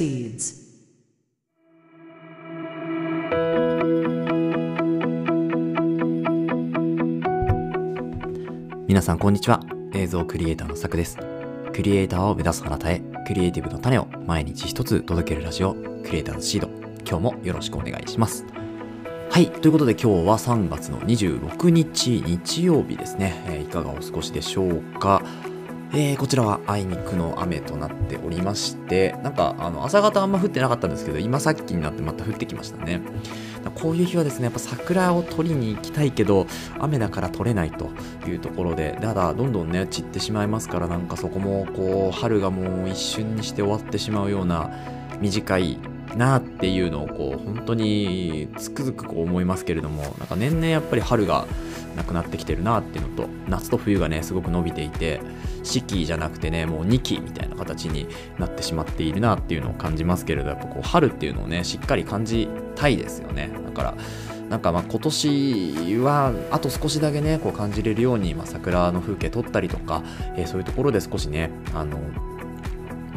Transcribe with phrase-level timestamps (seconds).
[0.00, 0.60] proceeds.
[8.88, 9.60] 皆さんこんにちは
[9.92, 11.18] 映像クリエイターのさくです。
[11.72, 16.68] クリエイターを目指すあなたへクリエイティブの種を毎日一つ届けるラジオクリエイターズシード。
[17.06, 18.46] 今日もよろしくお願いします。
[19.30, 25.19] はいということで今日は3月の26日日曜日ですね、えーいかがお過ごしでしょうか？
[25.92, 33.00] えーこちらはあいにくの雨となっておりましてなんかあの朝方あんま降ってなかったんですけど今さっきになってまた降ってきましたね。
[33.74, 36.46] こういう日はですねやっぱ桜を取りに行きたいけど
[36.78, 37.90] 雨だから取れないと
[38.26, 44.70] いうところでただどんどんね散ってしまいますからなんかそこもこう春がもう一瞬にして終わってしまうような
[45.20, 45.78] 短い
[46.16, 51.46] なっていうのをこう本当につくづくこう思いますけれどもなんか年々やっぱり春が
[51.96, 55.20] なくなってきてるなっていうのと夏と冬がねすごく伸びていて
[55.62, 63.50] 四季じゃなくてねもう2季みたいな形になってしまっているなっていうのを感じますけれどやっぱこう春っていうのをねしっかり感じたいですよね。
[63.64, 63.94] だから
[64.48, 70.02] なんかまあ今年はあと少しだけねこう感じれるように、まあ、桜の風景撮ったりとか、
[70.36, 71.98] えーそういうところで少しねあの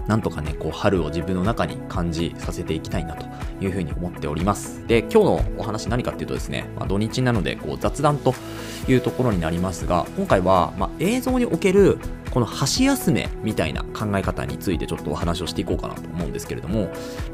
[0.08, 3.26] なんとかね、こう春を自分の中に感じさせていきたいなと
[3.62, 4.86] いうふうに思っております。
[4.88, 8.34] で、今日のお話何かっていうとですね、まあ、土日なのでこう雑談と
[8.88, 12.00] いうところになりますが、今回は、まあ、映像における
[12.34, 16.86] この箸休めみたいな考え方についてちょっとお話をしていこうかなと思うんですけれども、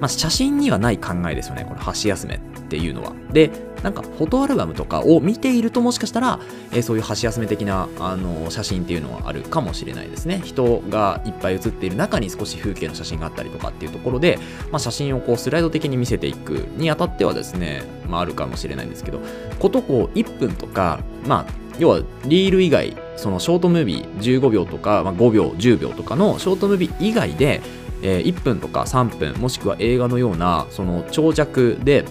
[0.01, 3.13] まあ、写真にはない考えですよね、この箸休めっていうのは。
[3.31, 3.49] で、
[3.81, 6.41] なんかフォトアルバムとかを見ているともしかしたら、
[6.73, 10.41] えーそういう箸休め的なあの写真っていうのはあるかもしれないですね。
[10.43, 14.37] 人がいっぱい写っている中に少し風景の写真があったりとかっていうところで、
[14.71, 19.21] まあ、写真をこうスライド的に見せていくにあたってはですね、まあ、あるかもしれないんですけど、
[19.59, 27.61] ことこう1分とか、まあ、要はリール以外、そのショートムービー15秒とか、まあ、5秒、10秒とかのショートムービー以外で、
[28.01, 32.05] えー1分とか3分もしくは映画のようなその長尺で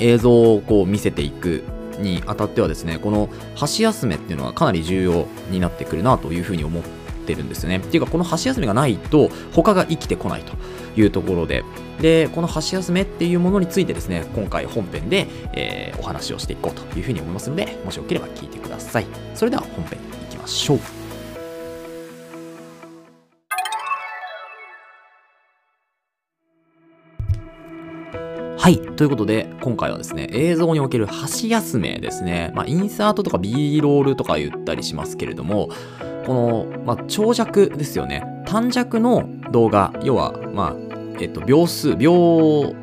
[0.00, 1.62] 映像をこう見せていく
[1.98, 6.99] にあたってはですねこの箸休めっていうのはかなり重要になってくるなというふうに思って
[7.30, 10.52] てるんですよねっていうかこの箸休めがないと他が生きてこないと
[10.96, 11.64] いうところで
[12.00, 20.80] でこの箸休めっていうものについてですね今回本編で、えーお話をしていこうというふうに思いますのでもしよければ聞いてくださいそれでは本編いきましょう
[28.58, 28.78] はい。
[28.78, 32.52] ということで、今回はですね、映像における箸休めですね。
[32.54, 35.70] まあ、インサートとか B ロールとか言ったりしますけれども、
[36.26, 38.24] この、まあ、長尺ですよね。
[38.46, 40.76] 短尺の動画、要は、まあ、
[41.20, 42.74] えっと、秒数、秒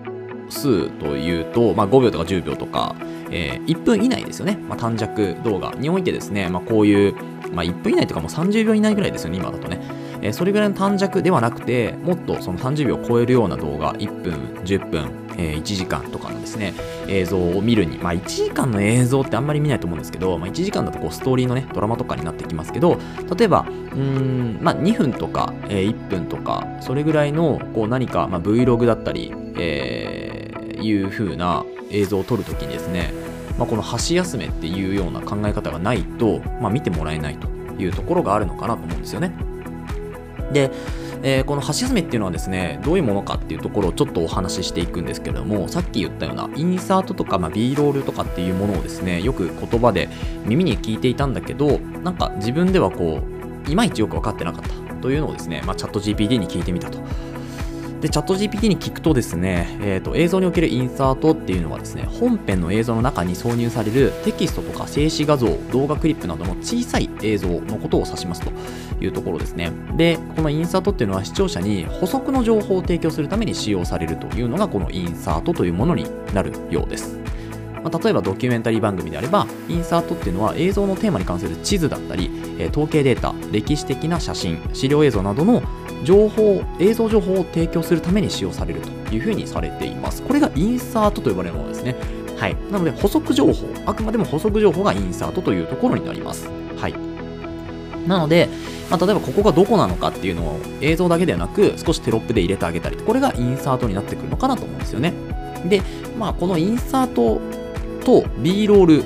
[0.49, 2.95] 数というと、まあ、5秒とか10秒とか、
[3.29, 4.57] えー1分以内ですよね。
[4.67, 7.15] まあ、短尺動画においてですね、まあ、こういう、
[7.51, 9.79] まあ、1分以内とかもう30秒以内ぐらいですよね、今だとね。
[10.21, 14.33] えーそれぐらいの短尺ではなくて、もっとその30秒を超えるような動画、1分、
[14.63, 16.73] 10分、えー1時間とかのですね、
[17.07, 22.99] 映像を見るに、まあ1時間の映像ってあんまり見ないと思うんですけど、まあ1時間だとこうストーリーのね、ドラマとかになってきますけど、
[23.37, 33.13] 例えば、うん、まあ2分とか、えー1分とか、それぐらいのこう何か、まあ、Vlog だったり、えーいう風な映像を撮るときにですね、
[33.57, 37.47] まあ、この箸休めっていうような考え方がないと、まあ、見てもらえないと
[37.81, 39.31] いうところがあるのかなと思うんですよね。
[40.51, 40.71] で、
[41.23, 50.09] えーこの箸休めっていうのはですね、どういうものかっていうところをちょっとお話ししていくんですけれども、さっき言ったようなインサートとか、まあ、B ロールとかっていうものをですね、よく言葉で
[50.45, 53.21] 耳に聞いていたんだけど、なんか自分ではこ
[53.67, 56.99] う、いまいちよく分かってなかったというのをですね、まあ、チャット GPT に聞いてみたと。
[58.01, 68.51] で、チャット GPT に聞くとですね、えーと、映像におけるインサートっていうのはですね、本編の映像の中に挿入されるテキストとか静止画像、動画クリップなどの小さい映像のことを指しますと
[69.03, 69.71] いうところですね。
[69.95, 76.05] で、このインサートっていうのは視聴者に補足の情報を提供するために使用されるというのがこのインサートというものに
[76.35, 77.17] なるようです。
[77.83, 85.63] まあ、例えばドキュメンタリー番組であれば、インサートっていうのは映像のテーマに関する地図だったり、えー統計データ、歴史的な写真、資料映像などの
[86.03, 90.21] 情報、映像情報を提供するために使用されるというふうにされています。
[90.21, 91.95] これがインサートと呼ばれるものですね。
[92.37, 92.55] はい。
[92.71, 96.49] なので補足情報、あくまでも補足情報がインサートというところになります。
[96.77, 96.93] はい。
[98.07, 98.47] なので、
[98.89, 105.13] まあ、例えばここがどこなのかっていうのを映像だけではなく少しテロップで入れてあげたりこれがインサートになってくるのかなと思うんですよね
[105.65, 105.81] で、
[106.17, 107.41] まあ、このインサート
[108.05, 109.03] と B ロール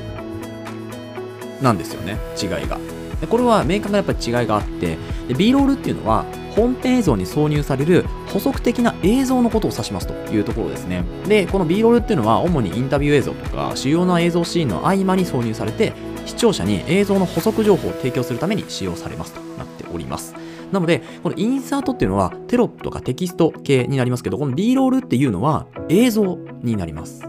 [1.64, 2.78] なんですよね違いが
[3.22, 4.98] でこれは明確なやっぱり違いがあって
[5.28, 6.26] で B ロールっていうのは
[6.56, 15.94] 本編映像に挿入される補足的な映像のことを指しますというところですねでこの B ロールっていうのは主にインタビュー映像とか主要な映像シーンの合間に挿入されて
[16.26, 20.36] 視聴者に映像の補足情報を提供するために使用されますとなっております
[20.72, 27.24] なので、このインサートっていうのはテロップとかテキスト系になりますけど、この B ロールっていうのは映像になります。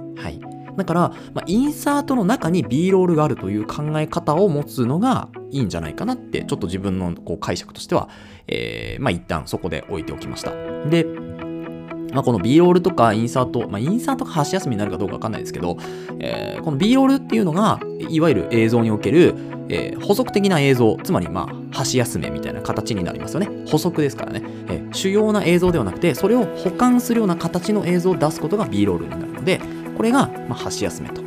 [0.77, 1.01] だから、
[1.35, 8.09] まあ、インサートの中に B ロールがあるという考え方を持つのがいいんじゃないかなって、ちょっと自分のこう解釈としては、
[8.49, 10.53] えー、まあ一旦そこで置いておきました。
[10.89, 11.07] で、
[12.13, 15.79] まあ、この B ロールとかインサート、まあ、インサートが箸休みになるかどうかわかんないですけど、
[16.19, 17.81] えー、この B ロールっていうのが、
[18.11, 19.35] いわゆる映像における、
[19.69, 23.49] えー、補足的な映像、つまり、まあ、箸休めみたいな形になりますよね。
[23.67, 29.61] 補足ですからね、えー、主要な映像ではなくて、それを保管するような形の映像を出すことが B ロールになるので、
[29.97, 31.23] これが、まあ、箸休めと。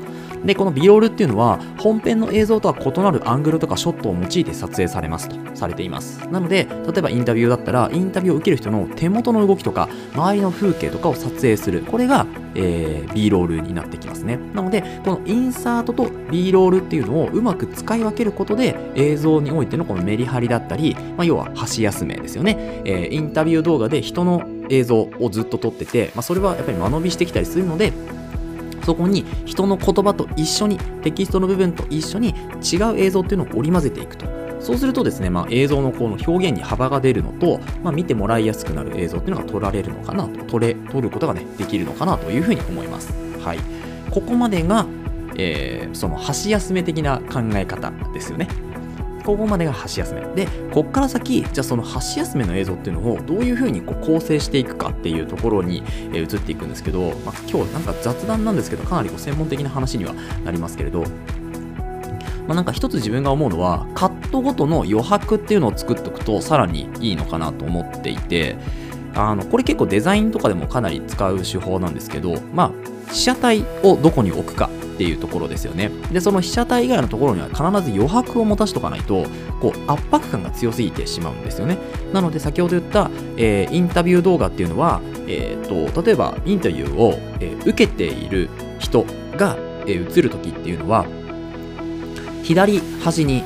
[0.46, 6.20] で、この B ロールっていうのは、本編の映像とは異なるアングルとかショットを用いて撮影されますとされています。
[6.30, 11.82] なので、例えばインタビューだったら、インタビューを受ける人の手元の動きとか、周りの風景とかを撮影する。
[11.82, 14.40] これが、えー、B ロールになってきますね。
[14.54, 22.82] なので、このインサートと B ロールっていうのをうまく使い分けることで、映像においてのこのメリハリだったり、まあ、要は箸休めですよね。
[22.86, 27.94] えー、インタビュー動画で人の映像をずっと撮ってて、まあ、それはやっぱり間延びしてきたりするので、
[28.86, 34.28] そこに人の言葉と一緒にテキストの部分と一緒に違う映像っていうのを織り交ぜていくと。
[34.60, 40.44] そうするとですね、まあ、映像のこの表現に幅が出るのと、まあ、見てもらいやすくなる映像っていうのが撮られるのかなと。
[40.46, 43.12] 撮れ撮ることがねできるのかなというふうに思います。
[43.44, 43.60] はい。
[44.12, 44.86] ここまでが、
[45.36, 48.48] えー、その箸休め的な考え方ですよね。
[49.26, 50.22] ここまでが箸休め。
[50.36, 55.84] で、こっから先、じゃあその箸休めの映像っていうのをどういうふうにこう構成していくかっていうところに、
[56.14, 60.14] え移っていくんですけど、まあ、今日なんか雑談なんですけど、かなりこう専門的な話には
[60.44, 61.04] なりますけれど、
[62.48, 68.56] まあ、なんか一つ自分が思うのは、カットごとの余白っていうのを作っておくとさらにいいのかなと思っていて、
[69.16, 75.92] あの、これ結構デザインとかでもかなり使う手法なんですけど、まあ、被写体をどこに置くかっていうところですよね。
[76.12, 79.26] で、その被写体以外のところには必ず余白を持たしとかないと、
[79.62, 81.78] こう、圧迫感が強すぎてしまうんですよね。
[82.14, 88.50] なので、先ほど言った、えー、インタビュー動画っていうのは、えー、と、例えば、インタビューを、えー、受けている
[88.80, 89.06] 人
[89.38, 91.06] が、えー、映るときっていうのは、
[92.44, 93.44] 左端に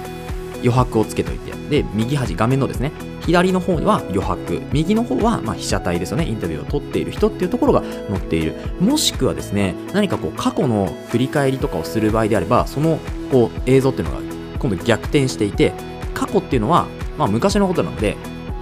[0.57, 2.91] 余白をつけといて、で、右端、画面のですね、
[3.29, 8.55] 左の方には余白、右の方はま被写体ですよね、インタビューを撮っている人っていうところが載っている。
[8.79, 12.97] もしくはですね、何かこう過去の振り返りとかをする場合であれば、その
[13.31, 14.21] こう映像っていうのが
[14.57, 15.73] 今度逆転していて、
[16.15, 16.87] 過去っていうのは、
[17.19, 18.17] ま、昔のことなので、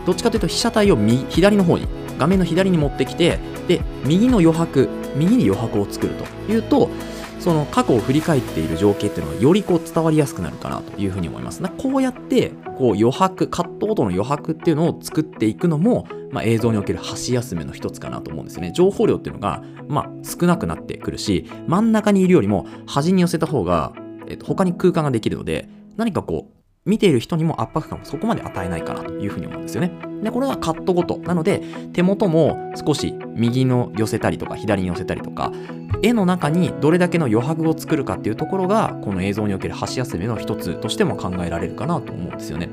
[0.05, 1.87] どっちかというと被写体を右左の方に、
[2.17, 3.39] 画面の左に持ってきて、
[3.69, 6.89] で、右の余白、右に余白を作るというと、
[7.39, 11.61] その過去を振り返っている情景っていうのがよりこう伝わりやすくなるかなというふうに思います。
[11.77, 18.71] こうやってこう余白、カットごとの余白っていうのを作っていくのも、まあ、映像における箸休めの一つかなと思うんですよね。
[18.73, 23.93] 情報量っていうのが、まあ、少なくなってくるし、真ん中にいるよりも端に寄せた方が、
[24.27, 26.56] えっと、他に空間ができるので、何かこう、
[26.87, 29.91] 見ている人にも圧迫感をそこまで与えないかなというふうに思うんですよね。
[30.23, 31.17] で、これはカットごと。
[31.19, 31.61] なので、
[31.93, 35.51] 手元も少し右の寄せたりとか、左に寄せたりとか、
[36.01, 42.69] 絵の中にどれだけの余白を作るかっていうところが、この映像における箸休めの一つとしても考えられるかなと思うんですよね。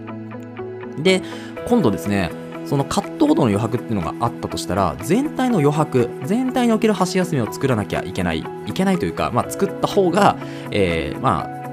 [1.02, 1.20] で、
[1.66, 2.30] 今度ですね、
[2.66, 10.36] そのカットごとの余白っていうのがあったとしたら、全体の余白、全体における箸休めを作らなきゃいけない、いけないというか、まあ、作った方が、
[10.70, 11.63] えー、まあ、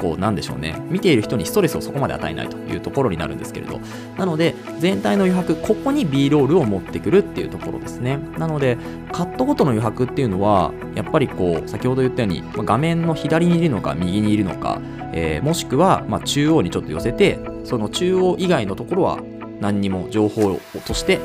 [0.00, 0.74] こうなんでしょうね。
[0.88, 3.80] 見ている人にストレスをそこまで与えないというところになるんですけれど。
[4.16, 8.18] なので全体の余白ここに B ロールを持ってくるっていうところですね。
[8.38, 8.78] なので
[9.12, 14.80] カットごとの余白っていうのはやっぱりこう先ほど言ったように画面の左にいるのか右にいるのか、
[15.12, 19.20] えー、もしくはま中央にちょっと寄せてその中央以外のところは
[19.60, 21.20] 何にも情報として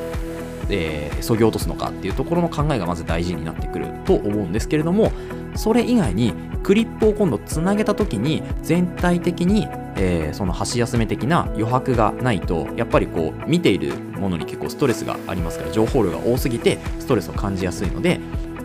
[0.69, 5.11] えー、そぎ落とすのかっていうところの考えがまず大事になってくると思うんですけれども
[5.55, 6.33] それ以外に
[6.65, 9.67] クリップを今度つなげた時に全体的に、
[9.97, 18.19] えー、その箸休め的な余白がないとやっぱりこう見ているものに結構ストレスがありますから情報量が多すぎてストレスを感じやすいので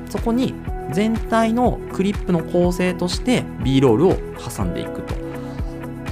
[0.09, 0.54] そこに
[0.92, 5.14] 全体のクリップの構成として B ロールを挟んでいくと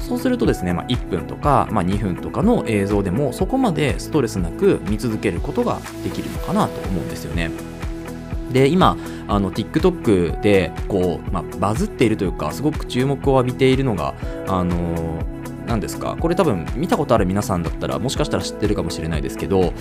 [0.07, 7.78] そうするとですね、まあ、1分とか、まあ、2分とかの映像でもそこまでストレスなく見続けることができるのかなと思うんですよね。
[8.53, 14.15] で今あの TikTok でこう、まあ、バズっているというかすごく注目を浴びているのが
[14.47, 15.23] あの
[15.67, 19.75] 何ですかこれ多分見たことある皆さんだったらもしかしたら知ってるかもしれないですけど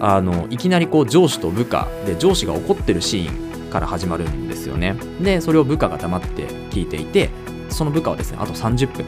[0.00, 4.96] あのいきなりこう上司と部下で上司が怒ってるシーンから始まるんですよね。
[5.22, 7.30] でそれを部下が黙って聞いていて
[7.68, 9.06] その部下はですねあと30分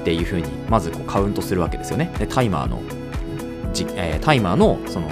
[0.00, 2.12] っていうふうにまずこうカウントするわけですよね。
[2.18, 2.80] でタイマーの
[3.72, 5.08] じ、えー、タイマーのその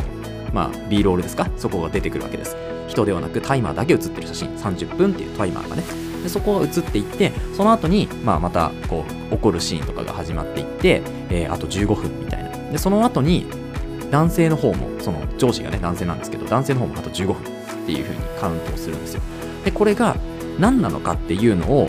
[0.53, 1.51] まあ B ロールですか？
[1.57, 2.57] そこが出てくるわけです。
[2.91, 5.83] 人ではなくタイマーだけ映ってる写真30分っていうタイマーがね
[6.23, 13.47] でそこが映っていってその後に、まあ、またこう起こるシーンとかが始まっていって、えー、あと15分みたいなでその後に
[14.11, 17.43] 男性の方も、その上司がね、男性なんですけど、男性の方もあと15分っ
[17.87, 19.23] ていう風にカウントをするんですよ。
[19.65, 20.17] で、これが
[20.59, 21.89] 何なのかっていうのを、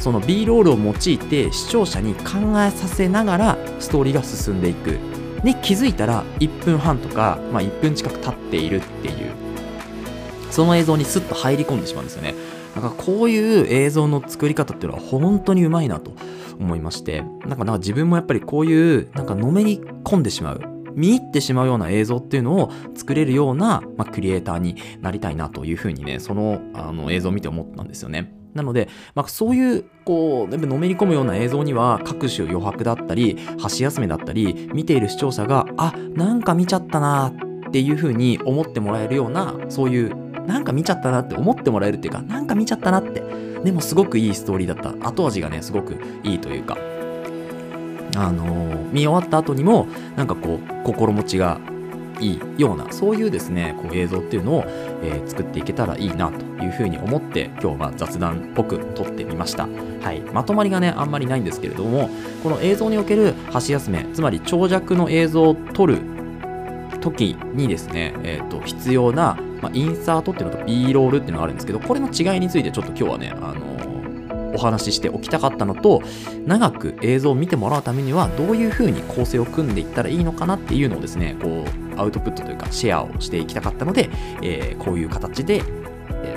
[0.00, 4.98] その B ロールを用いて視聴者に考えさせながらストーリーが進んでいく。
[5.42, 9.32] で、気づいたら1分半とか、まあ1分近く経っているっていう、
[10.56, 12.34] その映像にスッと入り込んでしまうんですよね。
[12.74, 16.12] なんかこういう映像の作り方っていうのは本当にうまいなと
[16.58, 20.62] 思いまして、なんかなんか自分もやっぱりこういうなんかのめり込んでしまう、
[20.94, 28.32] 見入ってしまうような映像っていうのを作れるような、まあ、クリエイターになりたいなというふうにね、そのあの映像を見て思ったんですよね。
[28.54, 37.34] なので、まあ、そういう、こう、やっぱのめり込むような映像には、各種余白だったり、箸休めだったり、見ている視聴者が、あ、なんか見ちゃったな
[37.68, 43.22] っていうふうに思ってもらえるような、そういうなんか見ちゃったなって思ってもらえるっていうか、なんか見ちゃったなって。
[43.64, 45.08] でもすごくいいストーリーだった。
[45.08, 46.76] 後味がね、すごくいいというか、
[48.16, 51.58] あのー、見終わった後にも、なんかこう、心持ちが
[52.20, 54.64] いいような、そういうですね、こう映像っていうのを、
[55.02, 59.68] えー、作っていけたらいいなというふうに思って、今日は雑談っぽく撮ってみました。
[60.02, 60.20] はい。
[60.32, 62.08] まとまりがね、あんまりないんですけれども、
[62.42, 65.98] この映像における箸休め、つまり長尺の映像を撮る
[67.00, 73.76] 時にですね、えっ、ー、と、必要な、まあ、インサートっていうのと B ロールっていうのがあるんですけど、これの違いについてちょっと今日はね、あの、
[74.54, 76.02] お話ししておきたかったのと、
[76.46, 81.64] 長く映像を見てもらうためには、どういうふうに構成を組んでいったらいいのかなっていうのをですね、こ
[81.96, 84.08] う、アウトプットというか、シェアをしていきたかったので、
[84.42, 85.62] えー、こういう形で、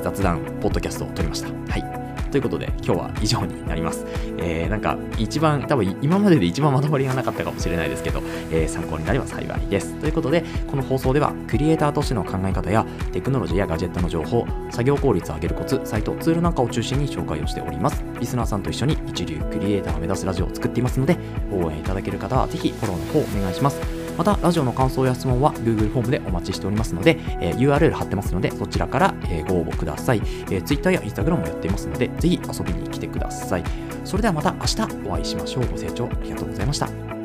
[0.03, 1.47] 雑談、ポッドキャストを撮りました。
[1.71, 1.98] はい。
[2.29, 4.05] ということで、今日は以上になります。
[4.37, 8.21] えー、なんか、一番、多分今までで一番まとまりがなかったかもしれないですけど、
[8.51, 9.93] えー、参考になれば幸いです。
[9.95, 18.03] ということで、この放送では、クリエイターとしての考え方や、テクノロジーやガジェットの情報、作業効率を上げるコツ、サイト、ツールなんかを中心に紹介をしております。
[18.19, 21.17] リスナーさんと一緒に一流クリエイターを目指すラジオを作っていますので、
[21.51, 23.98] 応援いただける方はぜひフォローの方お願いします。
[24.19, 30.21] また、ラジオの感想や質問は Google フォームでお待ちしておりますので、えー、URL 貼ってますので、そちらから、え、ご応募ください、
[30.51, 30.61] え。
[30.61, 33.63] Twitter や Instagram もやっていますので、ぜひ遊びに来てください。
[34.03, 35.67] それではまた明日お会いしましょう。
[35.67, 37.18] ご清聴ありがとうございました。